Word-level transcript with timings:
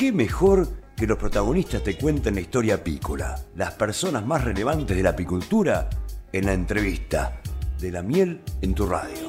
qué 0.00 0.12
mejor 0.12 0.66
que 0.96 1.06
los 1.06 1.18
protagonistas 1.18 1.84
te 1.84 1.98
cuenten 1.98 2.34
la 2.34 2.40
historia 2.40 2.76
apícola, 2.76 3.36
las 3.54 3.74
personas 3.74 4.24
más 4.24 4.42
relevantes 4.42 4.96
de 4.96 5.02
la 5.02 5.10
apicultura 5.10 5.90
en 6.32 6.46
la 6.46 6.54
entrevista 6.54 7.42
de 7.78 7.92
la 7.92 8.02
miel 8.02 8.40
en 8.62 8.72
tu 8.72 8.86
radio. 8.86 9.28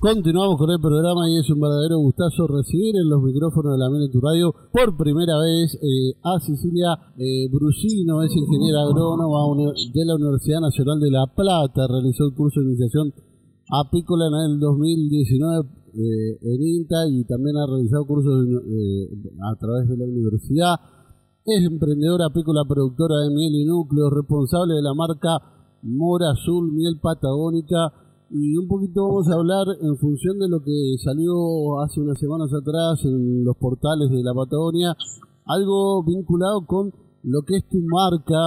Continuamos 0.00 0.58
con 0.58 0.70
el 0.74 0.80
programa 0.82 1.30
y 1.30 1.38
es 1.38 1.48
un 1.50 1.60
verdadero 1.60 1.98
gustazo 1.98 2.48
recibir 2.48 2.96
en 2.96 3.08
los 3.08 3.22
micrófonos 3.22 3.78
de 3.78 3.78
la 3.78 3.88
miel 3.88 4.10
en 4.10 4.10
tu 4.10 4.20
radio 4.20 4.52
por 4.72 4.96
primera 4.96 5.38
vez 5.38 5.78
eh, 5.78 6.18
a 6.18 6.40
Cecilia 6.40 6.98
eh, 7.14 7.46
Brusino, 7.46 8.24
es 8.24 8.34
ingeniera 8.34 8.82
agrónoma 8.82 9.38
de 9.62 10.04
la 10.04 10.16
Universidad 10.16 10.62
Nacional 10.62 10.98
de 10.98 11.12
La 11.12 11.30
Plata, 11.30 11.86
realizó 11.86 12.26
el 12.26 12.34
curso 12.34 12.58
de 12.58 12.74
iniciación 12.74 13.14
apícola 13.70 14.26
en 14.28 14.52
el 14.52 14.60
2019 14.60 15.68
eh, 15.96 16.38
en 16.42 16.62
INTA 16.62 17.08
y 17.08 17.24
también 17.24 17.56
ha 17.56 17.66
realizado 17.66 18.06
cursos 18.06 18.46
eh, 18.68 19.08
a 19.50 19.56
través 19.56 19.88
de 19.88 19.96
la 19.96 20.04
universidad. 20.04 20.74
Es 21.44 21.64
emprendedora 21.64 22.26
apícola 22.26 22.64
productora 22.68 23.22
de 23.22 23.30
miel 23.30 23.54
y 23.54 23.64
núcleos, 23.64 24.12
responsable 24.12 24.74
de 24.74 24.82
la 24.82 24.92
marca 24.94 25.38
Mora 25.82 26.32
Azul, 26.32 26.72
miel 26.72 26.98
patagónica. 27.00 27.92
Y 28.28 28.56
un 28.58 28.66
poquito 28.66 29.06
vamos 29.06 29.28
a 29.30 29.34
hablar 29.34 29.66
en 29.80 29.96
función 29.96 30.38
de 30.38 30.48
lo 30.48 30.60
que 30.60 30.96
salió 31.02 31.80
hace 31.80 32.00
unas 32.00 32.18
semanas 32.18 32.50
atrás 32.52 33.04
en 33.04 33.44
los 33.44 33.56
portales 33.56 34.10
de 34.10 34.22
la 34.22 34.34
Patagonia, 34.34 34.96
algo 35.46 36.02
vinculado 36.02 36.66
con 36.66 36.92
lo 37.26 37.42
que 37.42 37.56
es 37.58 37.68
tu 37.68 37.82
marca, 37.82 38.38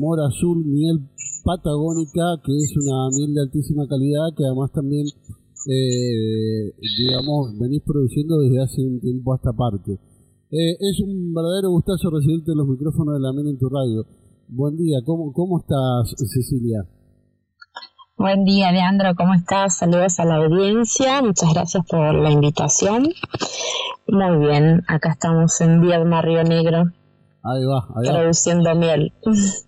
Mora 0.00 0.28
Azul, 0.32 0.64
miel 0.64 1.04
patagónica, 1.44 2.40
que 2.40 2.56
es 2.56 2.72
una 2.80 3.12
miel 3.12 3.34
de 3.34 3.42
altísima 3.42 3.84
calidad, 3.86 4.32
que 4.34 4.44
además 4.48 4.72
también, 4.72 5.04
eh, 5.04 6.72
digamos, 7.04 7.52
venís 7.60 7.82
produciendo 7.84 8.40
desde 8.40 8.64
hace 8.64 8.80
un 8.80 8.98
tiempo 9.00 9.32
a 9.32 9.36
esta 9.36 9.52
parte. 9.52 9.92
Eh, 9.92 10.72
es 10.80 11.00
un 11.04 11.34
verdadero 11.34 11.68
gustazo 11.68 12.08
recibirte 12.08 12.56
los 12.56 12.66
micrófonos 12.66 13.12
de 13.12 13.20
la 13.20 13.32
miel 13.34 13.48
en 13.52 13.58
tu 13.58 13.68
radio. 13.68 14.06
Buen 14.48 14.78
día, 14.78 15.00
¿cómo, 15.04 15.30
cómo 15.34 15.60
estás, 15.60 16.16
Cecilia? 16.16 16.88
Buen 18.16 18.44
día, 18.44 18.72
Leandro, 18.72 19.14
¿cómo 19.16 19.34
estás? 19.34 19.76
Saludos 19.76 20.18
a 20.18 20.24
la 20.24 20.36
audiencia, 20.36 21.20
muchas 21.20 21.52
gracias 21.52 21.84
por 21.86 22.14
la 22.14 22.30
invitación. 22.30 23.12
Muy 24.08 24.46
bien, 24.46 24.82
acá 24.88 25.12
estamos 25.12 25.60
en 25.60 25.82
Viedma, 25.82 26.22
Río 26.22 26.42
Negro. 26.42 26.90
Ahí 27.42 27.64
va, 27.64 27.86
ahí 27.96 28.08
va. 28.08 28.20
Produciendo 28.20 28.74
miel. 28.74 29.12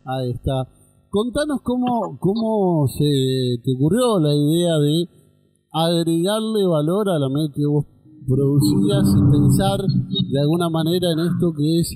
Ahí 0.04 0.30
está. 0.30 0.68
Contanos 1.08 1.60
cómo, 1.62 2.18
cómo 2.20 2.86
se 2.88 3.58
te 3.64 3.74
ocurrió 3.74 4.18
la 4.20 4.34
idea 4.34 4.78
de 4.78 5.08
agregarle 5.72 6.66
valor 6.66 7.08
a 7.08 7.18
la 7.18 7.28
miel 7.28 7.50
que 7.54 7.66
vos 7.66 7.86
producías 8.26 9.06
y 9.16 9.30
pensar 9.30 9.80
de 9.80 10.40
alguna 10.40 10.68
manera 10.68 11.10
en 11.12 11.20
esto 11.20 11.52
que 11.56 11.80
es 11.80 11.90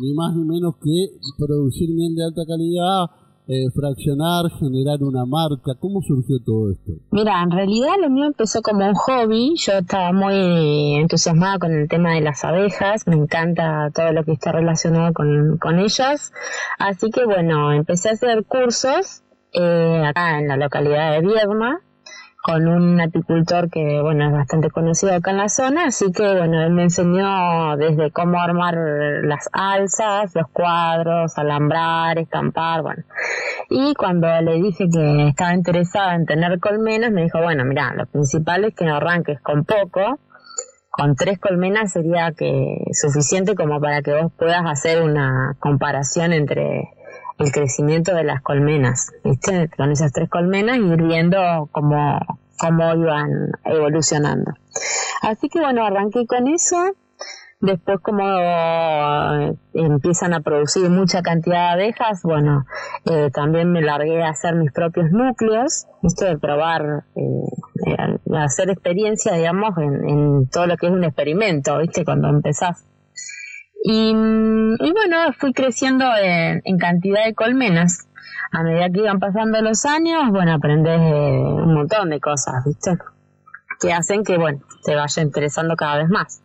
ni 0.00 0.12
más 0.14 0.34
ni 0.34 0.44
menos 0.44 0.74
que 0.82 1.18
producir 1.38 1.90
miel 1.94 2.14
de 2.14 2.24
alta 2.24 2.42
calidad, 2.46 3.06
eh, 3.48 3.70
fraccionar, 3.74 4.50
generar 4.58 5.02
una 5.02 5.24
marca? 5.24 5.78
¿Cómo 5.78 6.00
surgió 6.02 6.36
todo 6.44 6.72
esto? 6.72 6.92
Mira, 7.12 7.42
en 7.42 7.50
realidad 7.50 7.94
lo 8.00 8.10
mío 8.10 8.26
empezó 8.26 8.60
como 8.60 8.86
un 8.86 8.94
hobby. 8.94 9.54
Yo 9.56 9.74
estaba 9.74 10.12
muy 10.12 10.96
entusiasmada 10.96 11.58
con 11.58 11.72
el 11.72 11.88
tema 11.88 12.14
de 12.14 12.22
las 12.22 12.44
abejas. 12.44 13.06
Me 13.06 13.16
encanta 13.16 13.90
todo 13.94 14.12
lo 14.12 14.24
que 14.24 14.32
está 14.32 14.52
relacionado 14.52 15.12
con, 15.12 15.58
con 15.58 15.78
ellas. 15.78 16.32
Así 16.78 17.10
que 17.10 17.24
bueno, 17.24 17.72
empecé 17.72 18.08
a 18.08 18.12
hacer 18.12 18.44
cursos 18.44 19.22
eh, 19.52 20.02
acá 20.04 20.38
en 20.38 20.48
la 20.48 20.56
localidad 20.56 21.12
de 21.12 21.20
Viedma 21.20 21.80
con 22.46 22.68
un 22.68 23.00
apicultor 23.00 23.68
que, 23.68 24.00
bueno, 24.00 24.28
es 24.28 24.32
bastante 24.32 24.70
conocido 24.70 25.12
acá 25.12 25.32
en 25.32 25.38
la 25.38 25.48
zona, 25.48 25.86
así 25.86 26.12
que, 26.12 26.22
bueno, 26.22 26.62
él 26.62 26.70
me 26.70 26.84
enseñó 26.84 27.76
desde 27.76 28.12
cómo 28.12 28.40
armar 28.40 28.76
las 29.24 29.50
alzas, 29.52 30.32
los 30.32 30.46
cuadros, 30.52 31.36
alambrar, 31.38 32.20
estampar, 32.20 32.82
bueno. 32.82 33.02
Y 33.68 33.94
cuando 33.96 34.28
le 34.42 34.62
dije 34.62 34.88
que 34.88 35.26
estaba 35.26 35.54
interesada 35.54 36.14
en 36.14 36.24
tener 36.24 36.60
colmenas, 36.60 37.10
me 37.10 37.24
dijo, 37.24 37.42
bueno, 37.42 37.64
mira, 37.64 37.92
lo 37.94 38.06
principal 38.06 38.64
es 38.64 38.76
que 38.76 38.84
no 38.84 38.94
arranques 38.94 39.40
con 39.40 39.64
poco, 39.64 40.20
con 40.88 41.16
tres 41.16 41.40
colmenas 41.40 41.94
sería 41.94 42.30
que 42.30 42.76
suficiente 42.92 43.56
como 43.56 43.80
para 43.80 44.02
que 44.02 44.14
vos 44.14 44.32
puedas 44.38 44.62
hacer 44.66 45.02
una 45.02 45.56
comparación 45.58 46.32
entre 46.32 46.90
el 47.38 47.52
crecimiento 47.52 48.14
de 48.14 48.24
las 48.24 48.42
colmenas, 48.42 49.12
¿viste? 49.24 49.68
Con 49.76 49.90
esas 49.90 50.12
tres 50.12 50.28
colmenas 50.28 50.78
y 50.78 50.84
ir 50.84 51.02
viendo 51.02 51.68
cómo, 51.70 52.18
cómo 52.58 52.94
iban 52.94 53.52
evolucionando. 53.64 54.52
Así 55.22 55.48
que 55.48 55.60
bueno, 55.60 55.84
arranqué 55.84 56.26
con 56.26 56.48
eso. 56.48 56.76
Después 57.58 58.00
como 58.00 58.22
eh, 58.28 59.54
empiezan 59.72 60.34
a 60.34 60.40
producir 60.40 60.90
mucha 60.90 61.22
cantidad 61.22 61.74
de 61.74 61.84
abejas, 61.84 62.20
bueno, 62.22 62.66
eh, 63.06 63.30
también 63.32 63.72
me 63.72 63.80
largué 63.80 64.22
a 64.22 64.28
hacer 64.28 64.54
mis 64.56 64.72
propios 64.72 65.10
núcleos, 65.10 65.86
esto 66.02 66.26
de 66.26 66.38
probar, 66.38 67.04
eh, 67.16 68.36
hacer 68.36 68.68
experiencia, 68.68 69.32
digamos, 69.32 69.76
en, 69.78 70.06
en 70.06 70.48
todo 70.50 70.66
lo 70.66 70.76
que 70.76 70.86
es 70.86 70.92
un 70.92 71.04
experimento, 71.04 71.78
¿viste? 71.78 72.04
Cuando 72.04 72.28
empezás 72.28 72.84
y, 73.88 74.12
bueno, 74.12 75.16
fui 75.38 75.52
creciendo 75.52 76.06
en, 76.20 76.76
cantidad 76.76 77.24
de 77.24 77.34
colmenas. 77.34 78.08
A 78.50 78.64
medida 78.64 78.90
que 78.90 78.98
iban 78.98 79.20
pasando 79.20 79.60
los 79.62 79.84
años, 79.84 80.22
bueno, 80.32 80.54
aprendes 80.54 80.98
un 80.98 81.72
montón 81.72 82.10
de 82.10 82.18
cosas, 82.18 82.64
¿viste? 82.66 82.98
Que 83.80 83.92
hacen 83.92 84.24
que, 84.24 84.38
bueno, 84.38 84.58
te 84.84 84.96
vaya 84.96 85.22
interesando 85.22 85.76
cada 85.76 85.98
vez 85.98 86.08
más. 86.08 86.42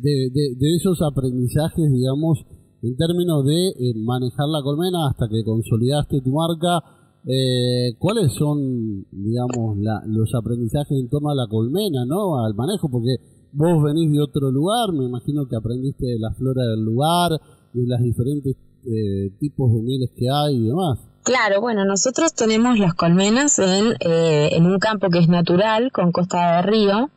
De, 0.00 0.30
de, 0.32 0.76
esos 0.76 1.02
aprendizajes, 1.02 1.84
digamos, 1.92 2.46
en 2.82 2.96
términos 2.96 3.44
de 3.44 3.68
eh, 3.68 3.94
manejar 3.96 4.48
la 4.48 4.62
colmena 4.62 5.08
hasta 5.10 5.28
que 5.28 5.44
consolidaste 5.44 6.22
tu 6.22 6.32
marca, 6.32 6.80
eh, 7.28 7.92
¿cuáles 7.98 8.32
son, 8.32 9.04
digamos, 9.10 9.76
los 10.06 10.34
aprendizajes 10.34 10.96
en 10.98 11.10
torno 11.10 11.28
a 11.28 11.34
la 11.34 11.46
colmena, 11.46 12.06
¿no? 12.06 12.42
Al 12.42 12.54
manejo, 12.54 12.88
porque 12.90 13.16
vos 13.54 13.82
venís 13.82 14.10
de 14.12 14.20
otro 14.20 14.50
lugar, 14.50 14.92
me 14.92 15.04
imagino 15.04 15.46
que 15.48 15.56
aprendiste 15.56 16.06
de 16.06 16.18
la 16.18 16.32
flora 16.34 16.64
del 16.64 16.84
lugar, 16.84 17.30
de 17.72 17.86
los 17.86 18.00
diferentes 18.00 18.56
eh, 18.84 19.30
tipos 19.38 19.72
de 19.72 19.82
mieles 19.82 20.10
que 20.16 20.26
hay 20.28 20.56
y 20.56 20.66
demás. 20.66 20.98
Claro, 21.22 21.62
bueno, 21.62 21.86
nosotros 21.86 22.34
tenemos 22.34 22.78
las 22.78 22.92
colmenas 22.94 23.58
en, 23.58 23.94
eh, 24.00 24.50
en 24.52 24.66
un 24.66 24.78
campo 24.78 25.08
que 25.08 25.20
es 25.20 25.28
natural, 25.28 25.90
con 25.90 26.12
costa 26.12 26.56
de 26.56 26.62
río, 26.62 27.10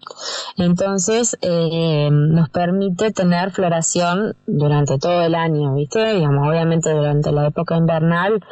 entonces 0.58 1.38
eh, 1.42 2.10
nos 2.12 2.50
permite 2.50 3.12
tener 3.12 3.52
floración 3.52 4.36
durante 4.46 4.98
todo 4.98 5.22
el 5.24 5.36
año, 5.36 5.76
¿viste? 5.76 6.16
Digamos, 6.16 6.48
obviamente 6.48 6.92
durante 6.92 7.32
la 7.32 7.48
época 7.48 7.78
invernal 7.78 8.44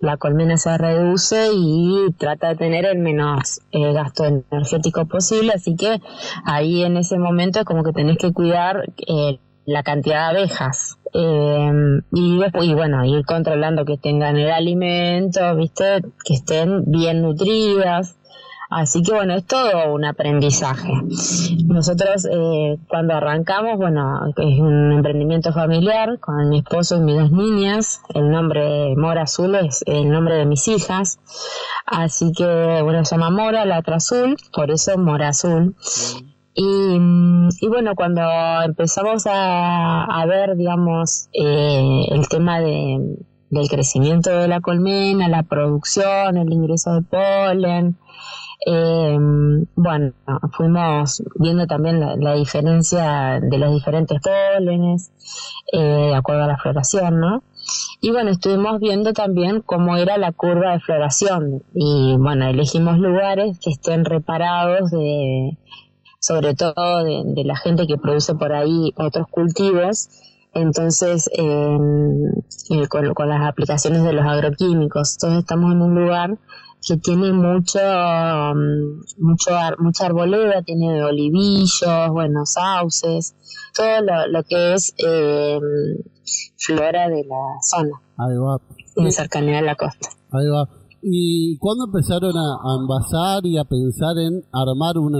la 0.00 0.16
colmena 0.16 0.56
se 0.56 0.76
reduce 0.76 1.50
y 1.54 2.12
trata 2.18 2.48
de 2.48 2.56
tener 2.56 2.84
el 2.84 2.98
menos 2.98 3.60
eh, 3.70 3.92
gasto 3.92 4.24
energético 4.24 5.06
posible, 5.06 5.52
así 5.54 5.76
que 5.76 6.00
ahí 6.44 6.82
en 6.82 6.96
ese 6.96 7.18
momento 7.18 7.60
es 7.60 7.64
como 7.64 7.84
que 7.84 7.92
tenés 7.92 8.18
que 8.18 8.32
cuidar 8.32 8.84
la 9.64 9.82
cantidad 9.82 10.32
de 10.32 10.38
abejas 10.38 10.98
eh, 11.14 12.00
y, 12.12 12.40
y 12.62 12.74
bueno, 12.74 13.04
ir 13.04 13.24
controlando 13.24 13.84
que 13.84 13.98
tengan 13.98 14.36
el 14.36 14.50
alimento, 14.50 15.54
¿viste? 15.56 16.02
Que 16.24 16.34
estén 16.34 16.84
bien 16.86 17.22
nutridas. 17.22 18.16
Así 18.74 19.02
que 19.02 19.12
bueno, 19.12 19.34
es 19.34 19.46
todo 19.46 19.92
un 19.92 20.04
aprendizaje. 20.06 20.90
Nosotros 21.66 22.26
eh, 22.30 22.78
cuando 22.88 23.14
arrancamos, 23.14 23.76
bueno, 23.76 24.20
es 24.28 24.58
un 24.60 24.92
emprendimiento 24.92 25.52
familiar 25.52 26.18
con 26.20 26.48
mi 26.48 26.60
esposo 26.60 26.96
y 26.96 27.00
mis 27.00 27.18
dos 27.18 27.30
niñas. 27.32 28.00
El 28.14 28.30
nombre 28.30 28.96
Mora 28.96 29.24
Azul 29.24 29.54
es 29.56 29.84
el 29.86 30.10
nombre 30.10 30.36
de 30.36 30.46
mis 30.46 30.66
hijas. 30.68 31.18
Así 31.84 32.32
que 32.32 32.80
bueno, 32.82 33.04
se 33.04 33.16
llama 33.16 33.30
Mora, 33.30 33.66
la 33.66 33.78
otra 33.78 33.96
azul, 33.96 34.36
por 34.54 34.70
eso 34.70 34.96
Mora 34.96 35.28
Azul. 35.28 35.76
Y, 36.54 36.98
y, 37.60 37.68
bueno, 37.68 37.94
cuando 37.94 38.22
empezamos 38.64 39.26
a, 39.26 40.04
a 40.04 40.26
ver, 40.26 40.56
digamos, 40.56 41.28
eh, 41.32 42.06
el 42.10 42.28
tema 42.28 42.60
de, 42.60 43.16
del 43.52 43.68
crecimiento 43.68 44.30
de 44.30 44.48
la 44.48 44.60
colmena, 44.60 45.28
la 45.28 45.42
producción, 45.42 46.38
el 46.38 46.52
ingreso 46.52 46.94
de 46.94 47.02
polen, 47.02 47.98
eh, 48.64 49.18
bueno, 49.74 50.12
fuimos 50.52 51.22
viendo 51.36 51.66
también 51.66 52.00
la, 52.00 52.34
diferencia 52.34 53.40
de 53.40 53.58
los 53.58 53.72
diferentes 53.72 54.20
pólenes, 54.20 55.10
eh, 55.72 55.78
de 55.78 56.14
acuerdo 56.14 56.44
a 56.44 56.46
la 56.46 56.58
floración, 56.58 57.18
¿no? 57.18 57.42
Y 58.00 58.10
bueno, 58.10 58.30
estuvimos 58.30 58.80
viendo 58.80 59.12
también 59.12 59.62
cómo 59.62 59.96
era 59.96 60.16
la 60.18 60.32
curva 60.32 60.72
de 60.72 60.80
floración 60.80 61.62
y 61.74 62.16
bueno, 62.18 62.46
elegimos 62.48 62.98
lugares 62.98 63.58
que 63.60 63.70
estén 63.70 64.04
reparados 64.04 64.90
de 64.90 65.56
sobre 66.22 66.54
todo 66.54 67.02
de, 67.02 67.44
la 67.44 67.56
gente 67.56 67.86
que 67.86 67.98
produce 67.98 68.34
por 68.36 68.52
ahí 68.52 68.92
otros 68.96 69.26
cultivos. 69.28 70.08
Entonces, 70.54 71.28
con, 72.88 73.28
las 73.28 73.48
aplicaciones 73.48 74.04
de 74.04 74.12
los 74.12 74.24
agroquímicos, 74.24 75.16
todos 75.18 75.38
estamos 75.38 75.72
en 75.72 75.82
un 75.82 75.94
lugar 75.94 76.38
que 76.86 76.96
tiene 76.96 77.32
mucho, 77.32 77.78
mm, 77.78 79.24
mucho 79.24 79.50
mucha 79.78 80.06
arboleda, 80.06 80.62
tiene 80.62 81.04
olivillos, 81.04 82.10
bueno, 82.10 82.44
sauces, 82.44 83.34
todo 83.76 84.00
lo, 84.28 84.42
que 84.44 84.74
es 84.74 84.92
eh, 84.98 85.60
flora 86.56 87.08
de 87.08 87.24
la 87.24 87.60
zona. 87.62 88.02
Ahí 88.18 88.36
va. 88.36 88.60
En 88.96 89.12
cercanía 89.12 89.56
de 89.56 89.62
la 89.62 89.76
costa. 89.76 90.08
Ahí 90.32 90.46
va. 90.48 90.68
¿Y 91.02 91.56
cuándo 91.58 91.86
empezaron 91.86 92.32
a, 92.36 92.76
envasar 92.80 93.44
y 93.44 93.58
a 93.58 93.64
pensar 93.64 94.18
en 94.18 94.42
armar 94.52 94.98
una, 94.98 95.18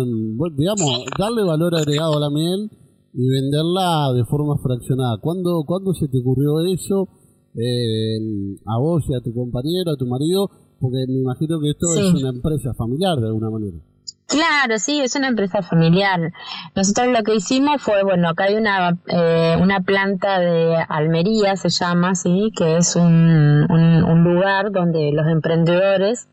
digamos, 0.57 1.05
darle 1.19 1.43
valor 1.43 1.75
agregado 1.75 2.17
a 2.17 2.21
la 2.21 2.31
miel 2.31 2.71
y 3.13 3.29
venderla 3.29 4.13
de 4.15 4.25
forma 4.25 4.57
fraccionada? 4.63 5.19
¿Cuándo, 5.21 5.65
¿cuándo 5.67 5.93
se 5.95 6.07
te 6.09 6.19
ocurrió 6.19 6.61
eso? 6.73 7.09
Eh, 7.55 8.17
a 8.65 8.79
vos 8.79 9.05
y 9.09 9.15
a 9.15 9.21
tu 9.21 9.35
compañero, 9.35 9.91
a 9.91 9.97
tu 9.97 10.07
marido, 10.07 10.49
porque 10.83 11.07
me 11.07 11.21
imagino 11.21 11.61
que 11.61 11.71
esto 11.71 11.87
es 11.95 12.13
una 12.13 12.31
empresa 12.31 12.75
familiar 12.75 13.17
de 13.19 13.29
alguna 13.29 13.51
manera. 13.51 13.79
Claro, 14.27 14.79
sí, 14.79 15.01
es 15.01 15.15
una 15.15 15.29
empresa 15.29 15.63
familiar. 15.63 16.33
Nosotros 16.75 17.09
lo 17.09 17.23
que 17.23 17.35
hicimos 17.35 17.83
fue, 17.83 18.03
bueno, 18.03 18.31
acá 18.31 18.45
hay 18.45 18.55
una, 18.55 18.99
eh, 19.07 19.57
una 19.61 19.81
planta 19.81 20.41
de 20.41 20.75
Almería, 20.89 21.55
se 21.57 21.69
llama, 21.69 22.15
sí, 22.15 22.51
que 22.57 22.79
es 22.79 22.97
un, 22.97 23.71
un, 23.71 24.25
lugar 24.25 24.73
donde 24.73 25.13
los 25.13 25.27
emprendedores 25.27 26.29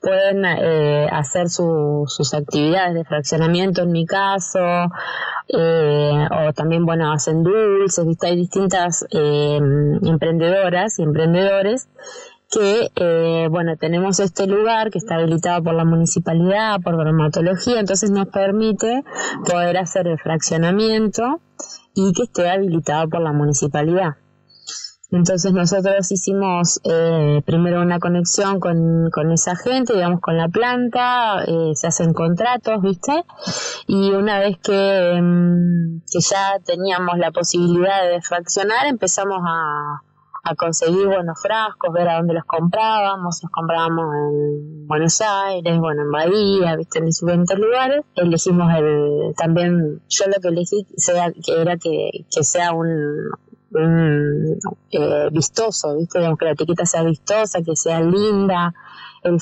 pueden 0.00 0.44
eh, 0.46 1.06
hacer 1.12 1.50
sus 1.50 2.34
actividades 2.34 2.94
de 2.94 3.04
fraccionamiento, 3.04 3.82
en 3.82 3.92
mi 3.92 4.06
caso, 4.06 4.60
eh, 5.48 6.26
o 6.30 6.52
también, 6.54 6.86
bueno, 6.86 7.12
hacen 7.12 7.42
dulces, 7.42 8.06
¿viste? 8.06 8.28
Hay 8.28 8.36
distintas 8.36 9.04
emprendedoras 9.10 10.98
y 10.98 11.02
emprendedores 11.02 11.88
que, 12.50 12.90
eh, 12.96 13.48
bueno, 13.50 13.76
tenemos 13.76 14.20
este 14.20 14.46
lugar 14.46 14.90
que 14.90 14.98
está 14.98 15.16
habilitado 15.16 15.62
por 15.62 15.74
la 15.74 15.84
municipalidad, 15.84 16.80
por 16.82 16.96
dermatología, 16.96 17.80
entonces 17.80 18.10
nos 18.10 18.28
permite 18.28 19.02
poder 19.48 19.76
hacer 19.78 20.06
el 20.06 20.18
fraccionamiento 20.18 21.40
y 21.94 22.12
que 22.12 22.24
esté 22.24 22.50
habilitado 22.50 23.08
por 23.08 23.22
la 23.22 23.32
municipalidad. 23.32 24.16
Entonces 25.10 25.52
nosotros 25.52 26.10
hicimos 26.10 26.80
eh, 26.82 27.40
primero 27.46 27.80
una 27.82 28.00
conexión 28.00 28.58
con, 28.58 29.10
con, 29.12 29.30
esa 29.30 29.54
gente, 29.54 29.92
digamos 29.92 30.20
con 30.20 30.36
la 30.36 30.48
planta, 30.48 31.44
eh, 31.46 31.72
se 31.74 31.86
hacen 31.86 32.12
contratos, 32.12 32.82
¿viste? 32.82 33.24
Y 33.86 34.10
una 34.10 34.40
vez 34.40 34.58
que, 34.58 35.20
mm, 35.22 36.00
que 36.10 36.20
ya 36.20 36.58
teníamos 36.66 37.18
la 37.18 37.30
posibilidad 37.30 38.08
de 38.08 38.20
fraccionar, 38.22 38.86
empezamos 38.86 39.38
a, 39.46 40.02
a 40.44 40.54
conseguir 40.54 41.06
buenos 41.06 41.40
frascos, 41.40 41.92
ver 41.92 42.08
a 42.08 42.18
dónde 42.18 42.34
los 42.34 42.44
comprábamos, 42.44 43.40
los 43.42 43.50
comprábamos 43.50 44.04
en 44.14 44.86
Buenos 44.86 45.20
Aires, 45.22 45.78
bueno, 45.78 46.02
en 46.02 46.10
Bahía, 46.10 46.76
viste, 46.76 46.98
en 46.98 47.06
diferentes 47.06 47.58
lugares. 47.58 48.04
Elegimos 48.14 48.70
el, 48.76 49.34
también, 49.36 50.02
yo 50.08 50.24
lo 50.26 50.40
que 50.42 50.48
elegí 50.48 50.86
sea, 50.96 51.32
que 51.32 51.60
era 51.60 51.78
que, 51.78 52.26
que 52.30 52.44
sea 52.44 52.72
un, 52.72 53.30
eh, 54.90 55.28
vistoso, 55.32 55.96
viste, 55.96 56.18
digamos 56.18 56.38
que 56.38 56.44
la 56.44 56.52
etiqueta 56.52 56.84
sea 56.84 57.02
vistosa, 57.02 57.62
que 57.62 57.74
sea 57.74 58.00
linda, 58.02 58.74
el 59.22 59.38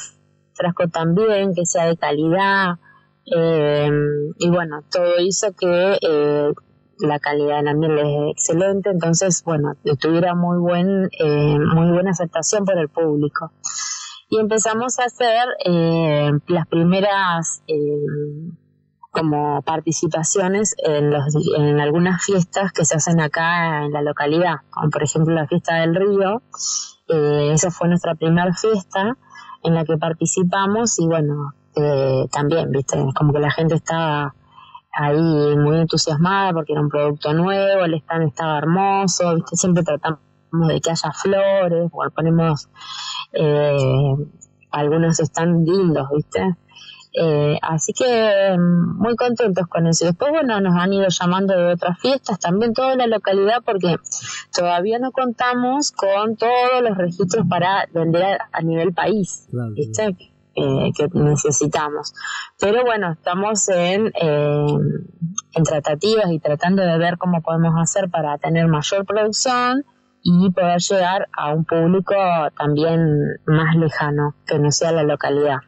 frasco 0.54 0.86
también, 0.88 1.52
que 1.52 1.66
sea 1.66 1.86
de 1.86 1.96
calidad. 1.96 2.76
Eh, 3.26 3.90
y 4.38 4.50
bueno, 4.50 4.82
todo 4.90 5.18
hizo 5.18 5.52
que 5.52 5.98
eh, 6.00 6.52
la 7.06 7.18
calidad 7.18 7.58
de 7.58 7.62
la 7.62 7.74
miel 7.74 7.98
es 7.98 8.32
excelente, 8.32 8.90
entonces, 8.90 9.42
bueno, 9.44 9.74
tuviera 10.00 10.34
muy, 10.34 10.58
buen, 10.58 11.08
eh, 11.18 11.58
muy 11.58 11.90
buena 11.90 12.10
aceptación 12.10 12.64
por 12.64 12.78
el 12.78 12.88
público. 12.88 13.52
Y 14.28 14.38
empezamos 14.38 14.98
a 14.98 15.04
hacer 15.04 15.46
eh, 15.64 16.30
las 16.46 16.66
primeras 16.66 17.62
eh, 17.66 18.52
como 19.10 19.60
participaciones 19.62 20.74
en, 20.78 21.10
los, 21.10 21.36
en 21.58 21.80
algunas 21.80 22.24
fiestas 22.24 22.72
que 22.72 22.84
se 22.84 22.96
hacen 22.96 23.20
acá 23.20 23.84
en 23.84 23.92
la 23.92 24.00
localidad, 24.00 24.56
como 24.70 24.88
por 24.90 25.02
ejemplo 25.02 25.34
la 25.34 25.46
fiesta 25.46 25.80
del 25.80 25.94
río. 25.94 26.42
esa 27.52 27.70
fue 27.70 27.88
nuestra 27.88 28.14
primera 28.14 28.54
fiesta 28.54 29.18
en 29.62 29.74
la 29.74 29.84
que 29.84 29.98
participamos 29.98 30.98
y 30.98 31.06
bueno, 31.06 31.52
también, 32.30 32.70
viste, 32.70 33.04
como 33.14 33.32
que 33.34 33.38
la 33.38 33.50
gente 33.50 33.74
estaba 33.74 34.34
ahí 34.92 35.56
muy 35.56 35.78
entusiasmada 35.78 36.52
porque 36.52 36.72
era 36.72 36.82
un 36.82 36.88
producto 36.88 37.32
nuevo, 37.32 37.84
el 37.84 37.94
stand 37.94 38.28
estaba 38.28 38.58
hermoso, 38.58 39.34
¿viste? 39.34 39.56
siempre 39.56 39.82
tratamos 39.82 40.20
de 40.68 40.80
que 40.80 40.90
haya 40.90 41.12
flores, 41.12 41.90
o 41.92 42.10
ponemos 42.10 42.68
eh, 43.32 44.16
algunos 44.70 45.20
están 45.20 45.64
lindos, 45.64 46.08
¿viste? 46.14 46.56
Eh, 47.14 47.58
así 47.60 47.92
que 47.92 48.56
mm, 48.58 48.98
muy 48.98 49.16
contentos 49.16 49.66
con 49.66 49.86
eso. 49.86 50.06
Después, 50.06 50.32
bueno, 50.32 50.60
nos 50.60 50.74
han 50.74 50.92
ido 50.92 51.06
llamando 51.08 51.54
de 51.54 51.72
otras 51.72 51.98
fiestas, 52.00 52.38
también 52.38 52.72
toda 52.72 52.96
la 52.96 53.06
localidad, 53.06 53.62
porque 53.64 53.96
todavía 54.54 54.98
no 54.98 55.12
contamos 55.12 55.92
con 55.92 56.36
todos 56.36 56.82
los 56.82 56.96
registros 56.96 57.46
para 57.48 57.86
vender 57.92 58.38
a, 58.50 58.62
nivel 58.62 58.94
país, 58.94 59.48
¿viste? 59.74 60.31
Eh, 60.54 60.92
que 60.94 61.08
necesitamos. 61.14 62.12
Pero 62.60 62.84
bueno, 62.84 63.12
estamos 63.12 63.70
en, 63.70 64.08
eh, 64.08 64.66
en 65.54 65.62
tratativas 65.64 66.30
y 66.30 66.40
tratando 66.40 66.82
de 66.82 66.98
ver 66.98 67.16
cómo 67.16 67.40
podemos 67.40 67.72
hacer 67.80 68.10
para 68.10 68.36
tener 68.36 68.68
mayor 68.68 69.06
producción 69.06 69.82
y 70.22 70.50
poder 70.50 70.78
llegar 70.78 71.28
a 71.34 71.54
un 71.54 71.64
público 71.64 72.14
también 72.58 73.00
más 73.46 73.76
lejano, 73.76 74.34
que 74.46 74.58
no 74.58 74.70
sea 74.70 74.92
la 74.92 75.04
localidad. 75.04 75.58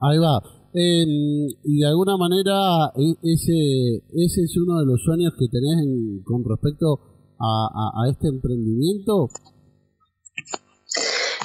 Ahí 0.00 0.16
va. 0.16 0.40
y 0.72 1.80
de 1.80 1.86
alguna 1.86 2.16
manera 2.16 2.92
e, 2.96 3.12
ese, 3.22 3.96
ese 4.14 4.42
es 4.42 4.56
uno 4.56 4.80
de 4.80 4.86
los 4.86 5.02
sueños 5.04 5.34
que 5.38 5.48
tenés 5.48 6.24
con 6.24 6.42
respecto 6.48 6.98
a, 7.38 8.02
a 8.02 8.10
este 8.10 8.28
emprendimiento. 8.28 9.28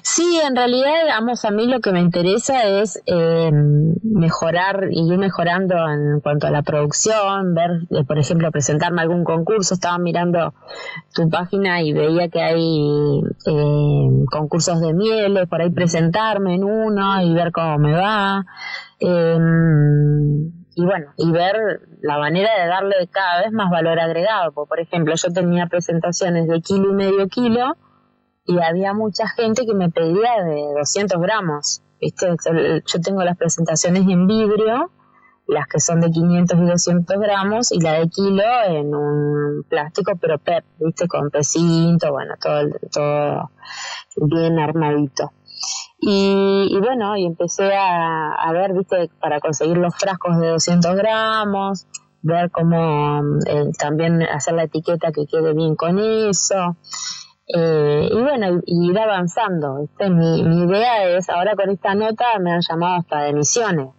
Sí, 0.10 0.40
en 0.42 0.56
realidad, 0.56 1.04
digamos, 1.04 1.44
a 1.44 1.52
mí 1.52 1.68
lo 1.68 1.82
que 1.82 1.92
me 1.92 2.00
interesa 2.00 2.64
es 2.64 3.04
eh, 3.08 3.52
mejorar 4.04 4.88
y 4.90 5.06
ir 5.06 5.18
mejorando 5.18 5.76
en 5.76 6.22
cuanto 6.22 6.48
a 6.48 6.50
la 6.50 6.62
producción, 6.62 7.54
ver, 7.54 7.72
eh, 7.90 8.06
por 8.06 8.18
ejemplo, 8.18 8.50
presentarme 8.50 9.02
algún 9.02 9.26
concurso. 9.26 9.74
Estaba 9.74 9.98
mirando 9.98 10.54
tu 11.14 11.30
página 11.30 11.82
y 11.82 11.92
veía 11.92 12.30
que 12.30 12.42
hay 12.42 13.22
eh, 13.48 14.26
concursos 14.32 14.80
de 14.80 14.94
mieles, 14.94 15.50
por 15.50 15.62
ahí 15.62 15.72
presentarme 15.72 16.56
en 16.56 16.64
uno 16.64 17.22
y 17.22 17.34
ver 17.34 17.52
cómo 17.52 17.78
me 17.78 17.92
va. 17.92 18.46
Em, 19.02 20.54
y 20.74 20.86
bueno, 20.86 21.08
y 21.18 21.32
ver 21.34 21.82
la 22.02 22.18
manera 22.18 22.50
de 22.62 22.68
darle 22.70 22.96
cada 23.12 23.42
vez 23.42 23.52
más 23.52 23.70
valor 23.70 24.00
agregado. 24.00 24.54
por 24.54 24.80
ejemplo, 24.80 25.16
yo 25.16 25.34
tenía 25.34 25.68
presentaciones 25.68 26.48
de 26.48 26.62
kilo 26.62 26.92
y 26.92 26.94
medio 26.94 27.28
kilo 27.28 27.76
y 28.48 28.60
había 28.60 28.94
mucha 28.94 29.28
gente 29.28 29.66
que 29.66 29.74
me 29.74 29.90
pedía 29.90 30.44
de 30.44 30.74
200 30.78 31.22
gramos. 31.22 31.82
¿viste? 32.00 32.28
Yo 32.86 33.02
tengo 33.02 33.24
las 33.24 33.38
presentaciones 33.38 34.04
en 34.08 34.28
vidrio, 34.28 34.92
las 35.48 35.68
que 35.68 35.80
son 35.80 36.02
de 36.02 36.10
500 36.10 36.58
y 36.60 36.66
200 36.66 37.20
gramos, 37.20 37.72
y 37.72 37.80
la 37.80 37.94
de 37.94 38.10
kilo 38.10 38.44
en 38.68 38.96
un 38.96 39.64
plástico, 39.70 40.14
pero 40.20 40.38
PEP, 40.40 40.64
¿viste? 40.80 41.08
Con 41.08 41.30
precinto, 41.30 42.12
bueno, 42.12 42.36
todo, 42.42 42.70
todo 42.92 43.52
bien 44.28 44.60
armadito. 44.60 45.32
Y, 46.00 46.78
bueno, 46.80 47.18
y 47.18 47.26
empecé 47.26 47.74
a, 47.76 48.52
ver, 48.54 48.74
¿viste? 48.74 49.10
Para 49.20 49.40
conseguir 49.40 49.78
los 49.78 49.96
frascos 49.96 50.40
de 50.40 50.50
200 50.50 50.96
gramos, 50.96 51.88
ver 52.22 52.52
cómo 52.52 53.22
eh, 53.48 53.72
también 53.80 54.22
hacer 54.22 54.54
la 54.54 54.64
etiqueta 54.64 55.12
que 55.12 55.26
quede 55.26 55.54
bien 55.54 55.76
con 55.76 55.98
eso. 56.00 56.78
Eh, 57.48 58.10
y 58.12 58.22
bueno, 58.22 58.62
y, 58.66 58.90
ir 58.90 59.00
avanzando. 59.00 59.82
¿viste? 59.82 60.10
Mi, 60.10 60.44
mi 60.44 60.64
idea 60.64 61.18
es, 61.18 61.30
ahora 61.30 61.56
con 61.56 61.70
esta 61.70 61.96
nota 61.96 62.26
me 62.40 62.52
han 62.52 62.62
llamado 62.62 62.96
hasta 62.96 63.22
de 63.22 63.34
misiones 63.34 63.90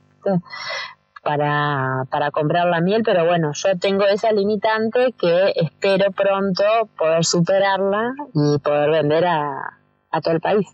para, 1.22 2.06
para 2.10 2.30
comprar 2.30 2.68
la 2.68 2.80
miel, 2.80 3.02
pero 3.04 3.26
bueno, 3.26 3.50
yo 3.54 3.78
tengo 3.78 4.04
esa 4.04 4.32
limitante 4.32 5.14
que 5.18 5.52
espero 5.56 6.10
pronto 6.12 6.64
poder 6.98 7.24
superarla 7.24 8.14
y 8.34 8.58
poder 8.60 8.90
vender 8.90 9.24
a, 9.26 9.78
a 10.10 10.20
todo 10.20 10.34
el 10.34 10.40
país. 10.40 10.66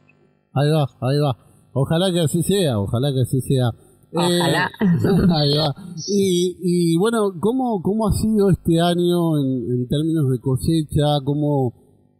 Ahí 0.52 0.70
va, 0.70 0.86
ahí 1.00 1.18
va. 1.18 1.36
Ojalá 1.72 2.12
que 2.12 2.20
así 2.20 2.42
sea, 2.42 2.78
ojalá 2.78 3.12
que 3.12 3.22
así 3.22 3.40
sea. 3.40 3.70
Ojalá. 4.12 4.70
Eh, 4.80 4.86
ahí 5.34 5.58
va. 5.58 5.74
Y, 6.06 6.56
y 6.62 6.96
bueno, 6.98 7.32
¿cómo, 7.40 7.82
¿cómo 7.82 8.06
ha 8.06 8.12
sido 8.12 8.50
este 8.50 8.80
año 8.80 9.38
en, 9.38 9.72
en 9.72 9.88
términos 9.88 10.30
de 10.30 10.38
cosecha? 10.38 11.18
¿Cómo, 11.24 11.72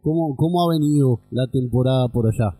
¿Cómo, 0.05 0.35
¿Cómo 0.35 0.61
ha 0.61 0.71
venido 0.71 1.21
la 1.31 1.47
temporada 1.47 2.07
por 2.09 2.27
allá? 2.27 2.55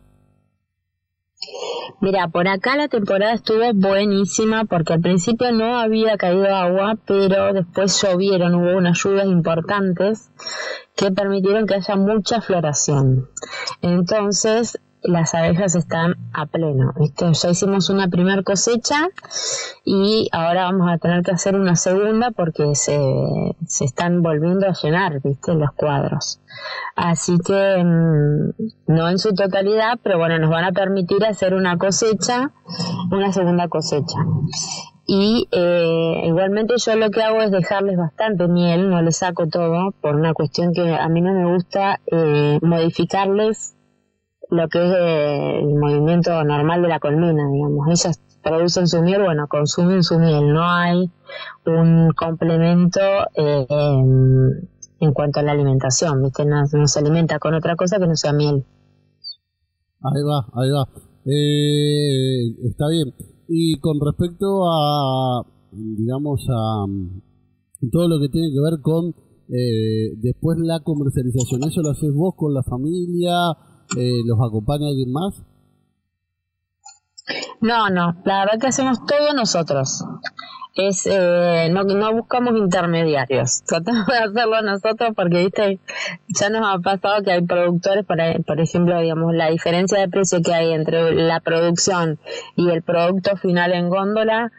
Mira, 2.02 2.28
por 2.30 2.48
acá 2.48 2.76
la 2.76 2.88
temporada 2.88 3.34
estuvo 3.34 3.72
buenísima 3.76 4.66
porque 4.66 4.94
al 4.94 5.02
principio 5.02 5.52
no 5.52 5.78
había 5.78 6.18
caído 6.18 6.48
agua, 6.48 6.98
pero 7.06 7.54
después 7.54 8.02
llovieron, 8.02 8.56
hubo 8.56 8.76
unas 8.76 8.98
lluvias 8.98 9.28
importantes 9.28 10.32
que 10.96 11.12
permitieron 11.12 11.68
que 11.68 11.76
haya 11.76 11.96
mucha 11.96 12.42
floración. 12.42 13.30
Entonces, 13.84 14.80
las 15.08 15.34
abejas 15.34 15.76
están 15.76 16.16
a 16.34 16.46
pleno. 16.46 16.94
Ya 17.18 17.50
hicimos 17.50 17.90
una 17.90 18.08
primera 18.08 18.44
cosecha 18.44 19.10
y 19.84 20.30
ahora 20.32 20.64
vamos 20.66 20.90
a 20.92 20.98
tener 20.98 21.24
que 21.24 21.32
hacer 21.32 21.56
una 21.56 21.76
segunda 21.76 22.32
porque 22.32 22.76
se, 22.76 22.98
se 23.66 23.86
están 23.86 24.22
volviendo 24.22 24.68
a 24.68 24.74
llenar, 24.74 25.22
¿viste? 25.22 25.54
Los 25.54 25.72
cuadros. 25.72 26.40
Así 26.96 27.38
que 27.40 27.84
mm, 27.84 28.94
no 28.94 29.10
en 29.10 29.20
su 29.20 29.34
totalidad, 29.34 30.00
pero 30.02 30.18
bueno, 30.18 30.40
nos 30.40 30.50
van 30.50 30.66
a 30.66 30.72
permitir 30.72 31.26
hacer 31.26 31.54
una 31.54 31.78
cosecha, 31.78 32.52
una 33.12 33.32
segunda 33.32 33.68
cosecha. 33.68 34.20
Y 35.08 35.48
eh, 35.52 36.24
igualmente 36.26 36.76
yo 36.78 36.96
lo 36.96 37.12
que 37.12 37.22
hago 37.22 37.42
es 37.42 37.52
dejarles 37.52 37.96
bastante 37.98 38.48
miel, 38.48 38.90
no 38.90 39.02
les 39.04 39.18
saco 39.18 39.48
todo, 39.48 39.92
por 40.02 40.16
una 40.16 40.34
cuestión 40.34 40.74
que 40.74 40.96
a 40.96 41.08
mí 41.10 41.22
no 41.22 41.34
me 41.34 41.54
gusta 41.54 42.00
eh, 42.08 42.58
modificarles 42.64 43.75
lo 44.50 44.68
que 44.70 44.80
es 44.80 44.94
eh, 44.98 45.60
el 45.60 45.76
movimiento 45.76 46.44
normal 46.44 46.82
de 46.82 46.88
la 46.88 47.00
colmena, 47.00 47.50
digamos. 47.52 47.88
Ellas 47.88 48.22
producen 48.44 48.88
su 48.88 49.02
miel, 49.02 49.24
bueno, 49.24 49.48
consumen 49.48 50.04
su 50.04 50.20
miel, 50.20 50.54
no 50.54 50.64
hay 50.64 51.12
un 51.66 52.12
complemento 52.14 53.00
eh, 53.36 53.66
en, 55.00 55.14
cuanto 55.14 55.40
a 55.40 55.44
la 55.44 55.52
alimentación, 55.54 56.22
¿viste? 56.24 56.46
No, 56.46 56.66
se 56.68 57.00
alimenta 57.00 57.40
con 57.40 57.54
otra 57.54 57.76
cosa 57.76 57.98
que 57.98 58.08
no 58.08 58.16
sea 58.16 58.34
miel. 58.34 58.66
Ahí 60.02 60.22
va, 60.24 60.48
ahí 60.54 60.70
va. 60.70 60.88
Eh, 61.26 62.70
está 62.70 62.88
bien. 62.90 63.14
Y 63.48 63.80
con 63.80 63.98
respecto 64.00 64.64
a, 64.68 65.44
digamos, 65.72 66.46
a 66.50 66.86
todo 67.92 68.08
lo 68.08 68.20
que 68.20 68.30
tiene 68.30 68.50
que 68.52 68.62
ver 68.62 68.82
con 68.82 69.14
después 70.22 70.58
la 70.60 70.80
comercialización, 70.80 71.64
¿eso 71.64 71.82
lo 71.82 71.92
haces 71.92 72.12
vos 72.14 72.34
con 72.36 72.54
la 72.54 72.64
familia? 72.64 73.34
Eh, 73.98 74.22
los 74.26 74.40
acompaña 74.40 74.88
alguien 74.88 75.12
más? 75.12 75.42
No, 77.62 77.90
no, 77.90 78.16
la 78.24 78.40
verdad 78.40 78.60
que 78.60 78.68
hacemos 78.68 79.06
todo 79.06 79.34
nosotros. 79.34 80.04
Es 80.76 81.08
eh, 81.10 81.70
no, 81.72 81.84
no 81.84 82.14
buscamos 82.14 82.54
intermediarios, 82.58 83.64
tratamos 83.68 84.08
de 84.08 84.18
hacerlo 84.18 84.62
nosotros 84.62 85.12
porque 85.16 85.46
viste 85.46 85.80
ya 86.28 86.50
nos 86.50 86.68
ha 86.68 86.80
pasado 86.80 87.24
que 87.24 87.32
hay 87.32 87.42
productores, 87.46 88.06
por, 88.06 88.18
por 88.44 88.60
ejemplo, 88.60 89.00
digamos 89.00 89.34
la 89.34 89.50
diferencia 89.50 90.00
de 90.00 90.10
precio 90.10 90.42
que 90.42 90.54
hay 90.54 90.74
entre 90.74 91.16
la 91.16 91.40
producción 91.40 92.20
y 92.58 92.70
el 92.70 92.82
producto 92.82 93.38
final 93.38 93.72
en 93.72 93.88
góndola 93.88 94.52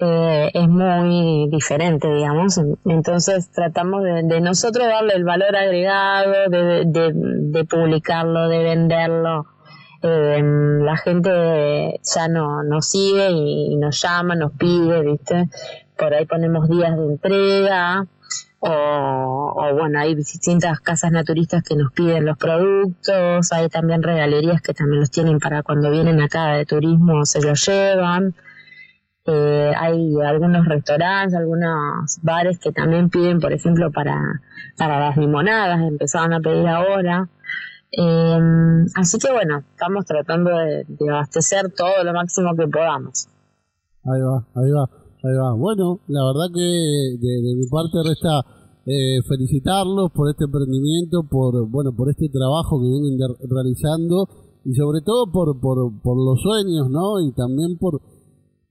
eh, 0.00 0.50
es 0.54 0.68
muy 0.68 1.48
diferente, 1.50 2.08
digamos. 2.08 2.60
Entonces 2.84 3.50
tratamos 3.50 4.04
de, 4.04 4.40
nosotros 4.40 4.86
darle 4.86 5.14
el 5.14 5.24
valor 5.24 5.56
agregado, 5.56 6.32
de, 6.50 7.66
publicarlo, 7.68 8.48
de 8.48 8.58
venderlo. 8.62 9.46
Eh, 10.02 10.40
la 10.40 10.96
gente 10.98 12.00
ya 12.02 12.28
no, 12.28 12.62
nos 12.62 12.88
sigue 12.88 13.30
y, 13.30 13.76
nos 13.76 14.00
llama, 14.00 14.36
nos 14.36 14.52
pide, 14.52 15.02
¿viste? 15.02 15.48
Por 15.96 16.14
ahí 16.14 16.26
ponemos 16.26 16.68
días 16.68 16.96
de 16.96 17.04
entrega. 17.04 18.06
O, 18.60 19.70
bueno, 19.74 20.00
hay 20.00 20.16
distintas 20.16 20.80
casas 20.80 21.12
naturistas 21.12 21.62
que 21.62 21.76
nos 21.76 21.92
piden 21.92 22.26
los 22.26 22.36
productos, 22.36 23.52
hay 23.52 23.68
también 23.68 24.02
regalerías 24.02 24.60
que 24.62 24.74
también 24.74 25.00
los 25.00 25.12
tienen 25.12 25.38
para 25.38 25.62
cuando 25.62 25.92
vienen 25.92 26.20
acá 26.20 26.54
de 26.54 26.66
turismo 26.66 27.24
se 27.24 27.40
los 27.40 27.64
llevan. 27.66 28.34
Eh, 29.30 29.72
hay 29.76 30.14
algunos 30.24 30.64
restaurantes, 30.64 31.34
algunos 31.34 32.18
bares 32.22 32.58
que 32.58 32.72
también 32.72 33.10
piden, 33.10 33.40
por 33.40 33.52
ejemplo, 33.52 33.90
para, 33.92 34.16
para 34.78 35.00
las 35.00 35.18
limonadas, 35.18 35.82
empezaron 35.82 36.32
a 36.32 36.40
pedir 36.40 36.66
ahora. 36.66 37.28
Eh, 37.92 38.40
así 38.94 39.18
que 39.18 39.30
bueno, 39.30 39.58
estamos 39.58 40.06
tratando 40.06 40.48
de, 40.56 40.86
abastecer 41.10 41.70
todo 41.76 42.02
lo 42.04 42.12
máximo 42.14 42.56
que 42.56 42.68
podamos. 42.68 43.28
Ahí 44.04 44.22
va, 44.22 44.46
ahí 44.56 44.70
va, 44.72 44.88
ahí 45.22 45.36
va. 45.36 45.52
Bueno, 45.52 46.00
la 46.08 46.24
verdad 46.24 46.48
que 46.54 46.64
de, 47.20 47.54
mi 47.54 47.68
parte 47.68 47.98
resta 48.08 48.40
eh, 48.86 49.20
felicitarlos 49.28 50.10
por 50.14 50.30
este 50.30 50.44
emprendimiento, 50.44 51.28
por 51.28 51.68
bueno, 51.68 51.92
por 51.94 52.08
este 52.08 52.30
trabajo 52.30 52.80
que 52.80 52.88
vienen 52.88 53.20
realizando 53.44 54.24
y 54.64 54.72
sobre 54.72 55.02
todo 55.04 55.30
por, 55.30 55.60
por, 55.60 56.00
por 56.00 56.16
los 56.16 56.40
sueños, 56.40 56.88
¿no? 56.88 57.20
Y 57.20 57.32
también 57.32 57.76
por 57.76 58.00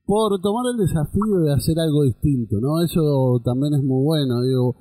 por 0.08 0.40
tomar 0.40 0.64
el 0.72 0.78
desafío 0.78 1.44
de 1.44 1.52
hacer 1.52 1.78
algo 1.78 2.04
distinto, 2.04 2.62
¿no? 2.62 2.82
Eso 2.82 3.42
también 3.44 3.74
es 3.74 3.84
muy 3.84 4.06
bueno, 4.06 4.42
digo, 4.42 4.76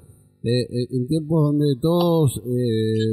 eh, 0.45 0.63
eh, 0.71 0.87
en 0.93 1.09
tiempos 1.09 1.51
donde 1.51 1.75
todos 1.83 2.41
eh, 2.47 3.11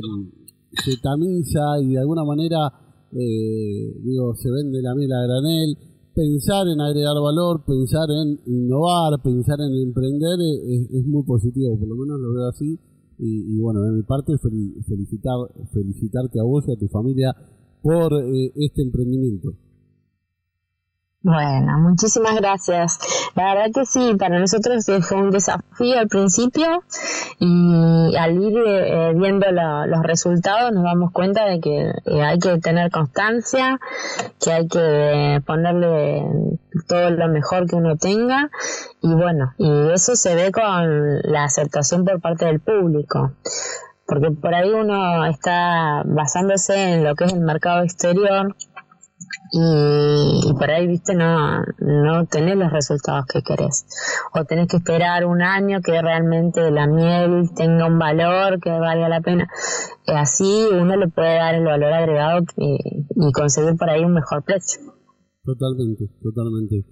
se 0.85 1.01
tamiza 1.01 1.81
y 1.81 1.93
de 1.93 1.99
alguna 1.99 2.23
manera, 2.23 2.69
digo, 3.11 4.35
se 4.35 4.49
vende 4.51 4.79
la 4.83 4.93
miel 4.93 5.11
a 5.11 5.25
granel, 5.25 5.77
pensar 6.13 6.67
en 6.67 6.81
agregar 6.81 7.17
valor, 7.19 7.65
pensar 7.65 8.05
en 8.11 8.39
innovar, 8.45 9.19
pensar 9.23 9.57
en 9.61 9.73
emprender 9.81 10.37
es, 10.91 11.05
muy 11.07 11.23
positivo, 11.23 11.77
por 11.79 11.87
lo 11.87 11.95
menos 11.95 12.19
lo 12.19 12.33
veo 12.33 12.47
así. 12.49 12.79
Y, 13.19 13.59
bueno, 13.59 13.81
de 13.81 13.91
mi 13.91 14.03
parte, 14.03 14.33
felicitar, 14.37 15.37
felicitarte 15.71 16.39
a 16.39 16.43
vos 16.43 16.65
y 16.67 16.73
a 16.73 16.79
tu 16.79 16.87
familia 16.87 17.35
por 17.81 18.13
este 18.55 18.81
emprendimiento. 18.81 19.53
Bueno, 21.25 21.79
muchísimas 21.79 22.35
gracias. 22.35 22.99
La 23.35 23.53
verdad 23.53 23.71
que 23.73 23.85
sí, 23.85 24.13
para 24.19 24.39
nosotros 24.39 24.85
fue 25.07 25.21
un 25.21 25.31
desafío 25.31 25.97
al 25.97 26.09
principio 26.09 26.83
y 27.39 28.13
al 28.17 28.43
ir 28.43 28.57
eh, 28.67 29.13
viendo 29.15 29.45
los 29.49 30.03
resultados 30.03 30.73
nos 30.73 30.83
damos 30.83 31.13
cuenta 31.13 31.45
de 31.45 31.61
que 31.61 31.91
eh, 32.05 32.21
hay 32.21 32.39
que 32.39 32.57
tener 32.59 32.91
constancia, 32.91 33.79
que 34.43 34.51
hay 34.51 34.67
que 34.67 35.41
ponerle 35.47 36.25
todo 36.89 37.11
lo 37.11 37.29
mejor 37.29 37.69
que 37.69 37.77
uno 37.77 37.95
tenga 37.95 38.49
y 39.01 39.13
bueno, 39.13 39.53
y 39.57 39.91
eso 39.93 40.17
se 40.17 40.35
ve 40.35 40.51
con 40.51 41.21
la 41.21 41.45
aceptación 41.45 42.03
por 42.03 42.19
parte 42.19 42.47
del 42.47 42.59
público 42.59 43.31
porque 44.05 44.31
por 44.31 44.53
ahí 44.53 44.69
uno 44.73 45.25
está 45.25 46.03
basándose 46.05 46.95
en 46.95 47.05
lo 47.05 47.15
que 47.15 47.23
es 47.23 47.33
el 47.33 47.39
mercado 47.39 47.83
exterior 47.83 48.53
y, 49.55 50.51
por 50.57 50.71
ahí, 50.71 50.87
viste, 50.87 51.13
no, 51.13 51.61
no 51.77 52.25
tenés 52.25 52.57
los 52.57 52.71
resultados 52.71 53.25
que 53.31 53.43
querés. 53.43 53.85
O 54.33 54.43
tenés 54.45 54.67
que 54.67 54.77
esperar 54.77 55.25
un 55.25 55.43
año 55.43 55.77
que 55.85 56.01
realmente 56.01 56.71
la 56.71 56.87
miel 56.87 57.51
tenga 57.55 57.85
un 57.85 57.99
valor, 57.99 58.59
que 58.59 58.71
valga 58.71 59.07
la 59.09 59.21
pena. 59.21 59.47
Y 60.07 60.11
así 60.13 60.65
uno 60.71 60.95
le 60.95 61.07
puede 61.07 61.35
dar 61.35 61.53
el 61.53 61.65
valor 61.65 61.93
agregado 61.93 62.41
y, 62.57 62.77
y 63.15 63.31
conseguir 63.31 63.77
por 63.77 63.91
ahí 63.91 64.03
un 64.03 64.13
mejor 64.13 64.43
precio. 64.43 64.81
Totalmente, 65.43 66.05
totalmente. 66.23 66.87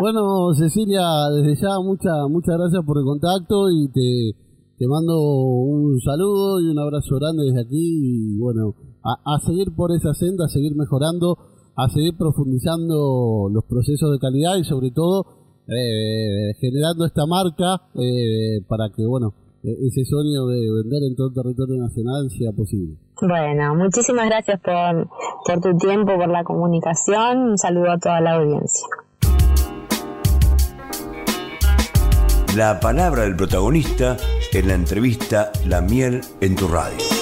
Bueno, 0.00 0.54
Cecilia, 0.54 1.04
desde 1.36 1.60
ya 1.60 1.76
muchas 1.84 2.16
muchas 2.30 2.56
gracias 2.56 2.82
por 2.86 2.96
el 2.96 3.04
contacto 3.04 3.68
y 3.68 3.92
te, 3.92 4.38
te 4.78 4.86
mando 4.88 5.20
un 5.20 6.00
saludo 6.00 6.60
y 6.60 6.68
un 6.68 6.78
abrazo 6.78 7.16
grande 7.20 7.44
desde 7.44 7.60
aquí 7.60 7.76
y 7.76 8.38
bueno, 8.38 8.72
a 9.04 9.38
seguir 9.44 9.74
por 9.76 9.92
esa 9.92 10.14
senda, 10.14 10.46
a 10.46 10.48
seguir 10.48 10.74
mejorando 10.76 11.55
a 11.76 11.88
seguir 11.90 12.16
profundizando 12.16 13.48
los 13.52 13.64
procesos 13.64 14.10
de 14.12 14.18
calidad 14.18 14.56
y 14.56 14.64
sobre 14.64 14.90
todo 14.90 15.26
eh, 15.68 16.54
generando 16.60 17.04
esta 17.04 17.26
marca 17.26 17.82
eh, 17.94 18.62
para 18.66 18.88
que, 18.94 19.04
bueno, 19.04 19.34
e-, 19.62 19.86
ese 19.86 20.04
sueño 20.04 20.46
de 20.46 20.60
vender 20.72 21.02
en 21.02 21.16
todo 21.16 21.28
el 21.28 21.34
territorio 21.34 21.76
nacional 21.76 22.30
sea 22.30 22.52
posible. 22.52 22.96
Bueno, 23.20 23.74
muchísimas 23.74 24.26
gracias 24.26 24.60
por, 24.60 25.08
por 25.44 25.60
tu 25.60 25.76
tiempo, 25.78 26.16
por 26.16 26.28
la 26.28 26.44
comunicación. 26.44 27.50
Un 27.50 27.58
saludo 27.58 27.90
a 27.90 27.98
toda 27.98 28.20
la 28.20 28.34
audiencia. 28.36 28.86
La 32.56 32.80
palabra 32.80 33.24
del 33.24 33.36
protagonista 33.36 34.16
en 34.54 34.68
la 34.68 34.74
entrevista 34.74 35.52
La 35.66 35.82
miel 35.82 36.22
en 36.40 36.56
tu 36.56 36.68
radio. 36.68 37.15